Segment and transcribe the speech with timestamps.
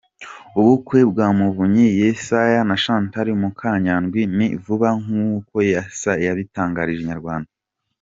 [0.59, 7.49] Ubukwe bwa Muvunyi Yesaya na Chantal Mukanyandwi ni vuba nk'uko Yesaya yabitangarije Inyarwanda.